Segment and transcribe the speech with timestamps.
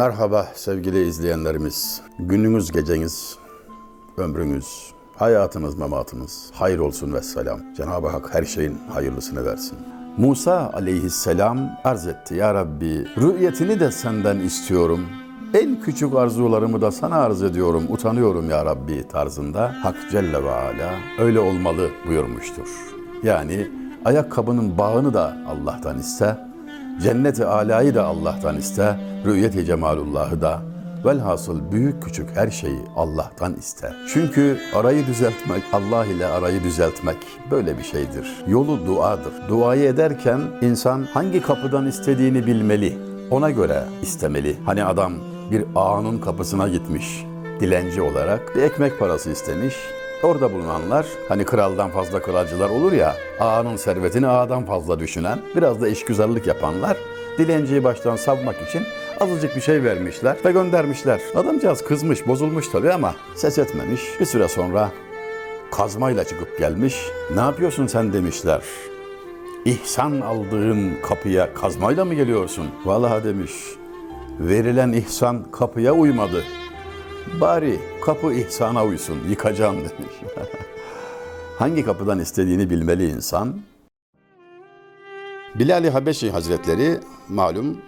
[0.00, 2.00] Merhaba sevgili izleyenlerimiz.
[2.18, 3.38] Gününüz, geceniz,
[4.16, 7.60] ömrünüz, hayatınız, mematınız hayır olsun ve selam.
[7.76, 9.78] Cenab-ı Hak her şeyin hayırlısını versin.
[10.16, 12.34] Musa aleyhisselam arz etti.
[12.34, 15.06] Ya Rabbi rü'yetini de senden istiyorum.
[15.54, 20.90] En küçük arzularımı da sana arz ediyorum, utanıyorum ya Rabbi tarzında Hak Celle ve Ala
[21.18, 22.68] öyle olmalı buyurmuştur.
[23.22, 23.70] Yani
[24.04, 26.49] ayakkabının bağını da Allah'tan iste,
[27.02, 30.62] Cennet-i alayı da Allah'tan iste, rü'yet-i cemalullahı da,
[31.04, 33.92] velhasıl büyük küçük her şeyi Allah'tan iste.
[34.12, 37.16] Çünkü arayı düzeltmek, Allah ile arayı düzeltmek
[37.50, 38.44] böyle bir şeydir.
[38.48, 39.32] Yolu duadır.
[39.48, 42.98] Duayı ederken insan hangi kapıdan istediğini bilmeli.
[43.30, 44.56] Ona göre istemeli.
[44.66, 45.12] Hani adam
[45.50, 47.24] bir ağanın kapısına gitmiş
[47.60, 49.74] dilenci olarak bir ekmek parası istemiş.
[50.22, 55.88] Orada bulunanlar hani kraldan fazla kralcılar olur ya ağanın servetini ağadan fazla düşünen biraz da
[55.88, 56.96] işgüzarlık yapanlar
[57.38, 58.82] dilenciyi baştan savmak için
[59.20, 61.20] azıcık bir şey vermişler ve göndermişler.
[61.34, 64.00] Adamcağız kızmış bozulmuş tabii ama ses etmemiş.
[64.20, 64.90] Bir süre sonra
[65.72, 67.06] kazmayla çıkıp gelmiş.
[67.34, 68.62] Ne yapıyorsun sen demişler.
[69.64, 72.66] İhsan aldığın kapıya kazmayla mı geliyorsun?
[72.84, 73.52] Vallahi demiş.
[74.40, 76.44] Verilen ihsan kapıya uymadı.
[77.40, 80.14] Bari kapı ihsana uysun, yıkacağım demiş.
[81.58, 83.60] Hangi kapıdan istediğini bilmeli insan.
[85.54, 87.78] Bilal-i Habeşi Hazretleri malum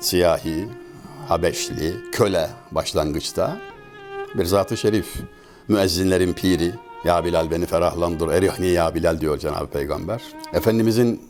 [0.00, 0.68] siyahi,
[1.28, 3.56] Habeşli, köle başlangıçta
[4.34, 5.14] bir zat-ı şerif,
[5.68, 6.72] müezzinlerin piri,
[7.04, 10.22] ya Bilal beni ferahlandır, erihni ya Bilal diyor Cenab-ı Peygamber.
[10.52, 11.22] Efendimizin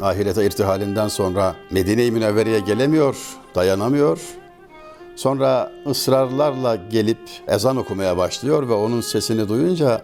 [0.00, 3.16] ahirete irtihalinden sonra Medine-i Münevvere'ye gelemiyor,
[3.54, 4.20] dayanamıyor.
[5.16, 10.02] Sonra ısrarlarla gelip ezan okumaya başlıyor ve onun sesini duyunca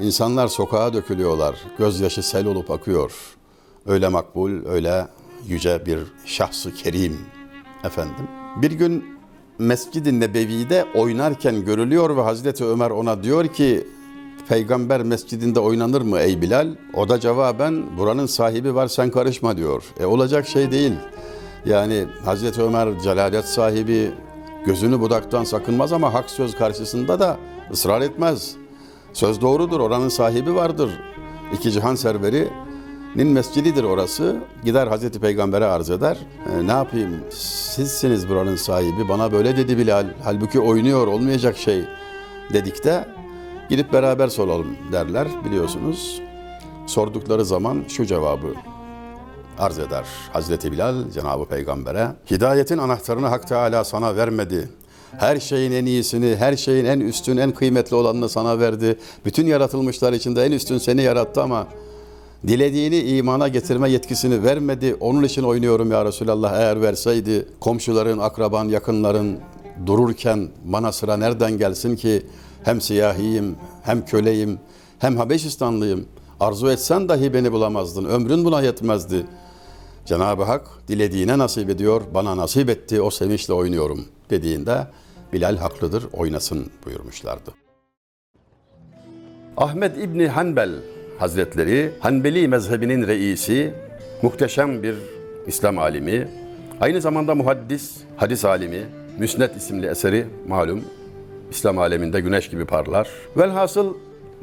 [0.00, 1.56] insanlar sokağa dökülüyorlar.
[1.78, 3.12] Gözyaşı sel olup akıyor.
[3.86, 5.06] Öyle makbul, öyle
[5.46, 7.18] yüce bir şahsı kerim
[7.84, 8.28] efendim.
[8.62, 9.04] Bir gün
[9.58, 13.86] Mescid-i Nebevi'de oynarken görülüyor ve Hazreti Ömer ona diyor ki
[14.48, 16.68] Peygamber mescidinde oynanır mı ey Bilal?
[16.94, 19.82] O da cevaben buranın sahibi var sen karışma diyor.
[20.00, 20.92] E olacak şey değil.
[21.66, 24.10] Yani Hazreti Ömer celalet sahibi
[24.66, 27.36] gözünü budaktan sakınmaz ama hak söz karşısında da
[27.72, 28.54] ısrar etmez.
[29.12, 30.90] Söz doğrudur oranın sahibi vardır.
[31.52, 34.36] İki cihan serverinin mescididir orası.
[34.64, 36.18] Gider Hazreti Peygamber'e arz eder.
[36.52, 40.06] E, ne yapayım sizsiniz buranın sahibi bana böyle dedi Bilal.
[40.24, 41.84] Halbuki oynuyor olmayacak şey
[42.52, 43.08] dedikte
[43.68, 46.22] gidip beraber soralım derler biliyorsunuz.
[46.86, 48.54] Sordukları zaman şu cevabı
[49.58, 52.08] arz eder Hazreti Bilal Cenab-ı Peygamber'e.
[52.30, 54.68] Hidayetin anahtarını Hak Teala sana vermedi.
[55.18, 58.98] Her şeyin en iyisini, her şeyin en üstün, en kıymetli olanını sana verdi.
[59.24, 61.66] Bütün yaratılmışlar içinde en üstün seni yarattı ama
[62.46, 64.96] dilediğini imana getirme yetkisini vermedi.
[65.00, 69.38] Onun için oynuyorum ya Resulallah eğer verseydi komşuların, akraban, yakınların
[69.86, 72.22] dururken bana sıra nereden gelsin ki
[72.64, 74.58] hem siyahiyim, hem köleyim,
[74.98, 76.06] hem Habeşistanlıyım.
[76.42, 78.04] Arzu etsen dahi beni bulamazdın.
[78.04, 79.26] Ömrün buna yetmezdi.
[80.06, 84.86] Cenab-ı Hak dilediğine nasip ediyor, bana nasip etti, o sevinçle oynuyorum dediğinde
[85.32, 87.50] Bilal haklıdır, oynasın buyurmuşlardı.
[89.56, 90.70] Ahmet İbni Hanbel
[91.18, 93.74] Hazretleri, Hanbeli mezhebinin reisi,
[94.22, 94.94] muhteşem bir
[95.46, 96.28] İslam alimi,
[96.80, 98.86] aynı zamanda muhaddis, hadis alimi,
[99.18, 100.84] Müsnet isimli eseri malum
[101.50, 103.08] İslam aleminde güneş gibi parlar.
[103.36, 103.94] Velhasıl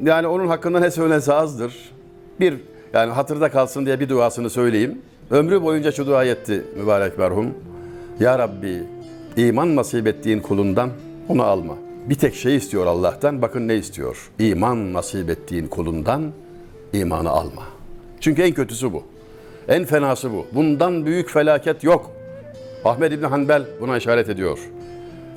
[0.04, 1.74] yani onun hakkında ne söylense azdır.
[2.40, 2.54] Bir
[2.92, 4.98] yani hatırda kalsın diye bir duasını söyleyeyim.
[5.30, 7.54] Ömrü boyunca şu dua etti mübarek merhum.
[8.20, 8.82] Ya Rabbi
[9.36, 10.90] iman nasip ettiğin kulundan
[11.28, 11.74] onu alma.
[12.08, 13.42] Bir tek şey istiyor Allah'tan.
[13.42, 14.30] Bakın ne istiyor?
[14.38, 16.32] İman nasip ettiğin kulundan
[16.92, 17.62] imanı alma.
[18.20, 19.02] Çünkü en kötüsü bu.
[19.68, 20.46] En fenası bu.
[20.52, 22.10] Bundan büyük felaket yok.
[22.84, 24.58] Ahmed İbni Hanbel buna işaret ediyor.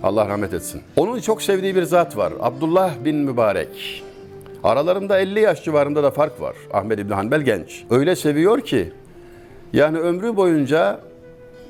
[0.03, 0.81] Allah rahmet etsin.
[0.95, 2.33] Onun çok sevdiği bir zat var.
[2.39, 4.03] Abdullah bin Mübarek.
[4.63, 6.55] Aralarında 50 yaş civarında da fark var.
[6.73, 7.83] Ahmed İbni Hanbel genç.
[7.89, 8.91] Öyle seviyor ki
[9.73, 10.99] yani ömrü boyunca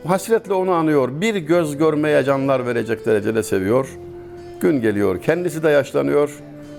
[0.07, 1.22] hasretle onu anıyor.
[1.22, 3.88] Bir göz görmeye canlar verecek derecede seviyor.
[4.62, 6.30] Gün geliyor, kendisi de yaşlanıyor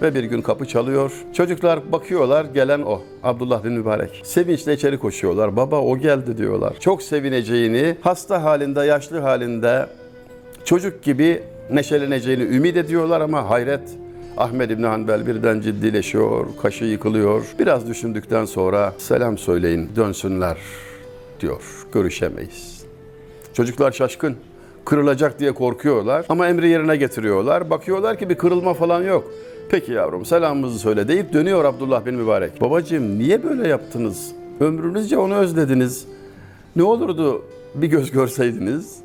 [0.03, 1.13] ve bir gün kapı çalıyor.
[1.33, 3.03] Çocuklar bakıyorlar, gelen o.
[3.23, 4.21] Abdullah bin Mübarek.
[4.25, 5.57] Sevinçle içeri koşuyorlar.
[5.57, 6.75] Baba o geldi diyorlar.
[6.81, 9.87] Çok sevineceğini, hasta halinde, yaşlı halinde
[10.65, 13.83] çocuk gibi neşeleneceğini ümit ediyorlar ama hayret
[14.37, 17.55] Ahmed İbni Hanbel birden ciddileşiyor, kaşı yıkılıyor.
[17.59, 20.57] Biraz düşündükten sonra selam söyleyin, dönsünler
[21.41, 21.63] diyor.
[21.93, 22.85] Görüşemeyiz.
[23.53, 24.37] Çocuklar şaşkın.
[24.85, 27.71] Kırılacak diye korkuyorlar ama emri yerine getiriyorlar.
[27.71, 29.31] Bakıyorlar ki bir kırılma falan yok.
[29.71, 32.61] Peki yavrum selamımızı söyle deyip dönüyor Abdullah bin Mübarek.
[32.61, 34.33] Babacığım niye böyle yaptınız?
[34.61, 36.07] Ömrünüzce onu özlediniz.
[36.77, 37.43] Ne olurdu
[37.75, 38.99] bir göz görseydiniz?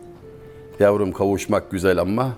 [0.79, 2.29] Yavrum kavuşmak güzel ama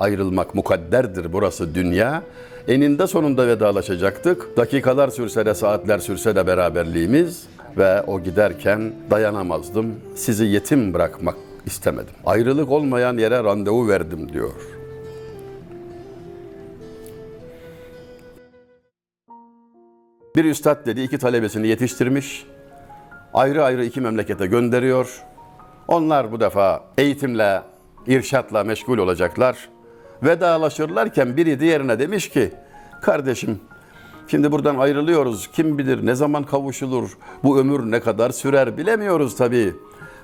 [0.00, 2.22] ayrılmak mukadderdir burası dünya.
[2.68, 4.56] Eninde sonunda vedalaşacaktık.
[4.56, 7.46] Dakikalar sürse de saatler sürse de beraberliğimiz
[7.78, 9.94] ve o giderken dayanamazdım.
[10.14, 11.36] Sizi yetim bırakmak
[11.66, 12.14] istemedim.
[12.26, 14.52] Ayrılık olmayan yere randevu verdim diyor.
[20.36, 22.46] Bir üstad dedi iki talebesini yetiştirmiş.
[23.34, 25.24] Ayrı ayrı iki memlekete gönderiyor.
[25.88, 27.62] Onlar bu defa eğitimle,
[28.06, 29.68] irşatla meşgul olacaklar.
[30.22, 32.52] Vedalaşırlarken biri diğerine demiş ki,
[33.02, 33.60] kardeşim
[34.28, 35.50] şimdi buradan ayrılıyoruz.
[35.52, 39.74] Kim bilir ne zaman kavuşulur, bu ömür ne kadar sürer bilemiyoruz tabii.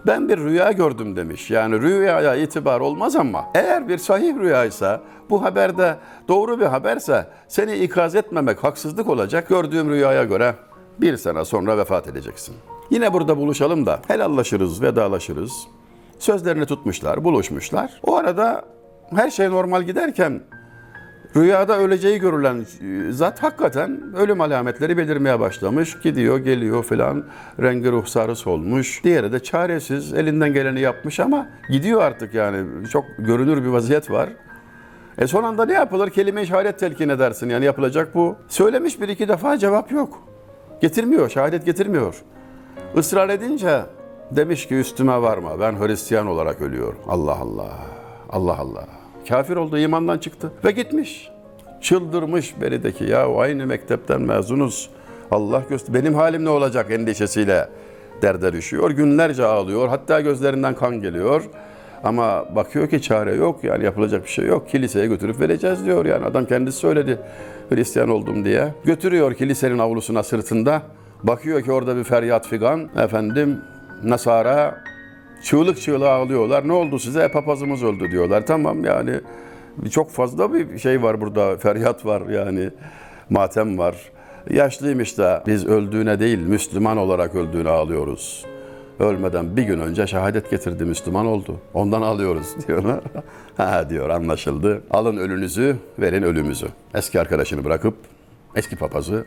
[0.06, 1.50] Ben bir rüya gördüm demiş.
[1.50, 5.96] Yani rüyaya itibar olmaz ama eğer bir sahih rüyaysa bu haberde
[6.28, 9.48] doğru bir haberse seni ikaz etmemek haksızlık olacak.
[9.48, 10.54] Gördüğüm rüyaya göre
[11.00, 12.54] bir sene sonra vefat edeceksin.
[12.90, 15.52] Yine burada buluşalım da helallaşırız, vedalaşırız.
[16.18, 18.00] Sözlerini tutmuşlar, buluşmuşlar.
[18.02, 18.64] O arada
[19.14, 20.40] her şey normal giderken
[21.36, 25.98] Rüyada öleceği görülen e, zat hakikaten ölüm alametleri belirmeye başlamış.
[26.02, 27.24] Gidiyor, geliyor filan.
[27.60, 29.04] Rengi ruhsarı solmuş.
[29.04, 32.88] Diğeri de çaresiz, elinden geleni yapmış ama gidiyor artık yani.
[32.88, 34.28] Çok görünür bir vaziyet var.
[35.18, 36.10] E son anda ne yapılır?
[36.10, 37.48] Kelime-i şehadet telkin edersin.
[37.48, 38.36] Yani yapılacak bu.
[38.48, 40.22] Söylemiş bir iki defa cevap yok.
[40.80, 42.22] Getirmiyor, şehadet getirmiyor.
[42.96, 43.80] Israr edince
[44.30, 45.60] demiş ki üstüme varma.
[45.60, 46.98] Ben Hristiyan olarak ölüyorum.
[47.08, 47.70] Allah Allah.
[48.30, 48.86] Allah Allah.
[49.28, 51.28] Kafir oldu, imandan çıktı ve gitmiş.
[51.80, 54.90] Çıldırmış berideki ya aynı mektepten mezunuz.
[55.30, 57.68] Allah göster benim halim ne olacak endişesiyle
[58.22, 58.90] derde düşüyor.
[58.90, 59.88] Günlerce ağlıyor.
[59.88, 61.42] Hatta gözlerinden kan geliyor.
[62.04, 63.64] Ama bakıyor ki çare yok.
[63.64, 64.68] Yani yapılacak bir şey yok.
[64.68, 66.06] Kiliseye götürüp vereceğiz diyor.
[66.06, 67.18] Yani adam kendisi söyledi
[67.68, 68.74] Hristiyan oldum diye.
[68.84, 70.82] Götürüyor kilisenin avlusuna sırtında.
[71.22, 72.88] Bakıyor ki orada bir feryat figan.
[72.98, 73.60] Efendim
[74.04, 74.84] Nasara
[75.42, 76.68] çığlık çığlığa ağlıyorlar.
[76.68, 77.22] Ne oldu size?
[77.22, 78.46] E, papazımız öldü diyorlar.
[78.46, 79.20] Tamam yani
[79.90, 81.56] çok fazla bir şey var burada.
[81.58, 82.70] Feryat var yani.
[83.30, 83.96] Matem var.
[84.50, 88.46] Yaşlıymış da biz öldüğüne değil Müslüman olarak öldüğüne ağlıyoruz.
[88.98, 91.60] Ölmeden bir gün önce şehadet getirdi Müslüman oldu.
[91.74, 93.00] Ondan alıyoruz diyorlar.
[93.56, 94.82] ha diyor anlaşıldı.
[94.90, 96.66] Alın ölünüzü verin ölümüzü.
[96.94, 97.94] Eski arkadaşını bırakıp
[98.56, 99.24] eski papazı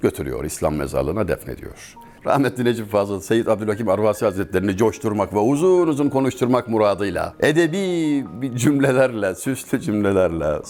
[0.00, 1.94] götürüyor İslam mezarlığına defnediyor.
[2.26, 8.24] Rahmetli Necip Fazıl, Seyyid Abdülhakim Arvasi Hazretlerini coşturmak ve uzun uzun konuşturmak muradıyla edebi
[8.58, 10.62] cümlelerle, süslü cümlelerle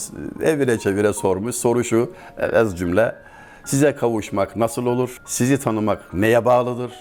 [0.42, 1.56] evire çevire sormuş.
[1.56, 2.10] Soru şu,
[2.52, 3.14] ez cümle.
[3.64, 5.20] Size kavuşmak nasıl olur?
[5.24, 6.92] Sizi tanımak neye bağlıdır?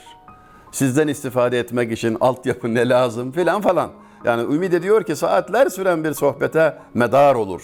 [0.71, 3.91] Sizden istifade etmek için altyapı ne lazım filan falan.
[4.25, 7.61] Yani ümit ediyor ki saatler süren bir sohbete medar olur.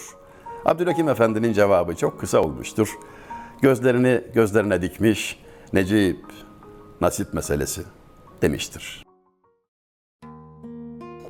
[0.66, 2.90] Abdülhakim Efendi'nin cevabı çok kısa olmuştur.
[3.62, 5.40] Gözlerini gözlerine dikmiş.
[5.74, 6.20] Necip,
[7.01, 7.81] nasip meselesi
[8.42, 9.06] demiştir.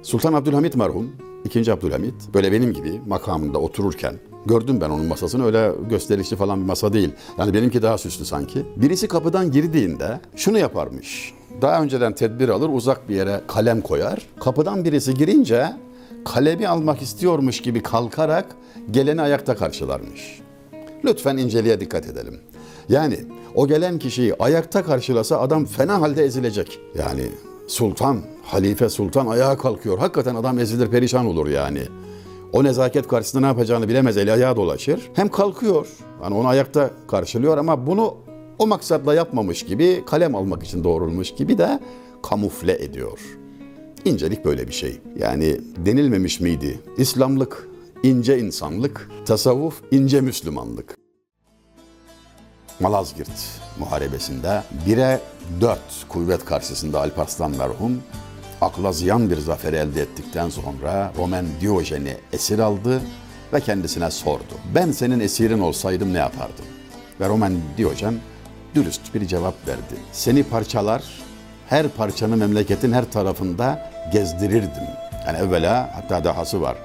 [0.02, 1.12] Sultan Abdülhamit merhum,
[1.46, 6.66] ikinci Abdülhamit böyle benim gibi makamında otururken gördüm ben onun masasını öyle gösterişli falan bir
[6.66, 7.12] masa değil.
[7.38, 8.66] Yani benimki daha süslü sanki.
[8.76, 11.34] Birisi kapıdan girdiğinde şunu yaparmış.
[11.62, 14.26] Daha önceden tedbir alır uzak bir yere kalem koyar.
[14.40, 15.74] Kapıdan birisi girince
[16.26, 18.46] kalemi almak istiyormuş gibi kalkarak
[18.92, 20.42] geleni ayakta karşılarmış.
[21.06, 22.40] Lütfen inceliğe dikkat edelim.
[22.90, 23.20] Yani
[23.56, 26.80] o gelen kişiyi ayakta karşılasa adam fena halde ezilecek.
[26.98, 27.24] Yani
[27.68, 29.98] sultan, halife sultan ayağa kalkıyor.
[29.98, 31.82] Hakikaten adam ezilir perişan olur yani.
[32.54, 35.10] O nezaket karşısında ne yapacağını bilemez, eli ayağa dolaşır.
[35.14, 35.88] Hem kalkıyor,
[36.24, 38.16] yani onu ayakta karşılıyor ama bunu
[38.60, 41.80] o maksatla yapmamış gibi, kalem almak için doğrulmuş gibi de
[42.24, 43.20] kamufle ediyor.
[44.06, 45.00] İncelik böyle bir şey.
[45.18, 46.80] Yani denilmemiş miydi?
[46.98, 47.68] İslamlık,
[48.04, 50.99] ince insanlık, tasavvuf, ince Müslümanlık.
[52.80, 55.20] Malazgirt Muharebesi'nde 1'e
[55.62, 58.04] 4 kuvvet karşısında Alparslan merhum
[58.62, 63.02] akla ziyan bir zafer elde ettikten sonra Roman Diyojen'i esir aldı
[63.54, 64.54] ve kendisine sordu.
[64.76, 66.66] Ben senin esirin olsaydım ne yapardım?
[67.20, 68.20] Ve Roman Diyojen
[68.76, 69.96] dürüst bir cevap verdi.
[70.12, 71.04] Seni parçalar,
[71.70, 74.88] her parçanı memleketin her tarafında gezdirirdim.
[75.28, 76.78] Yani evvela hatta dahası var.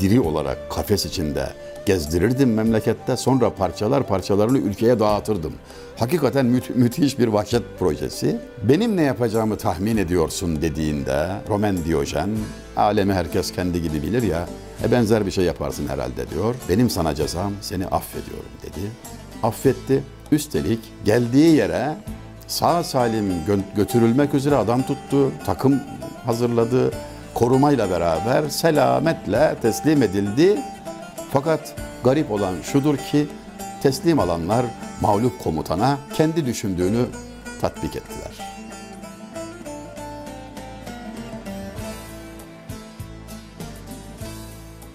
[0.00, 1.48] Diri olarak kafes içinde
[1.86, 3.16] gezdirirdim memlekette.
[3.16, 5.52] Sonra parçalar parçalarını ülkeye dağıtırdım.
[5.96, 8.40] Hakikaten mü- müthiş bir vahşet projesi.
[8.62, 12.30] Benim ne yapacağımı tahmin ediyorsun dediğinde Roman Diyojen,
[12.76, 14.46] alemi herkes kendi gibi bilir ya,
[14.84, 16.54] e benzer bir şey yaparsın herhalde diyor.
[16.68, 18.80] Benim sana cezam seni affediyorum dedi.
[19.42, 20.02] Affetti.
[20.32, 21.94] Üstelik geldiği yere
[22.46, 25.80] sağ salim gö- götürülmek üzere adam tuttu, takım
[26.26, 26.90] hazırladı,
[27.38, 30.60] korumayla beraber selametle teslim edildi.
[31.32, 33.26] Fakat garip olan şudur ki
[33.82, 34.66] teslim alanlar
[35.00, 37.06] mağlup komutana kendi düşündüğünü
[37.60, 38.47] tatbik ettiler.